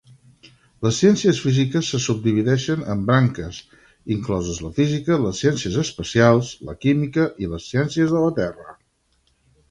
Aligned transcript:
Les 0.85 0.99
ciències 0.99 1.39
físiques 1.47 1.89
se 1.95 1.99
subdivideixen 2.05 2.79
en 2.93 3.03
branques, 3.09 3.59
incloses 4.15 4.61
la 4.67 4.71
física, 4.79 5.17
les 5.25 5.41
ciències 5.43 5.77
espacials, 5.83 6.49
la 6.71 6.75
química 6.87 7.27
i 7.45 7.51
les 7.53 7.69
ciències 7.75 8.17
de 8.17 8.23
la 8.25 8.33
terra. 8.41 8.75